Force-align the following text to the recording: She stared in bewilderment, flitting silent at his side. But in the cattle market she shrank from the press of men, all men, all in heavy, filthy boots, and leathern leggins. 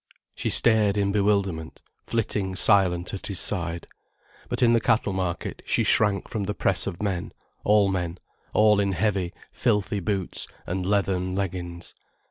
She 0.35 0.49
stared 0.49 0.97
in 0.97 1.11
bewilderment, 1.11 1.79
flitting 2.07 2.55
silent 2.55 3.13
at 3.13 3.27
his 3.27 3.37
side. 3.39 3.85
But 4.49 4.63
in 4.63 4.73
the 4.73 4.81
cattle 4.81 5.13
market 5.13 5.61
she 5.63 5.83
shrank 5.83 6.27
from 6.27 6.45
the 6.45 6.55
press 6.55 6.87
of 6.87 7.03
men, 7.03 7.33
all 7.63 7.87
men, 7.87 8.17
all 8.55 8.79
in 8.79 8.93
heavy, 8.93 9.31
filthy 9.51 9.99
boots, 9.99 10.47
and 10.65 10.87
leathern 10.87 11.35
leggins. 11.35 11.93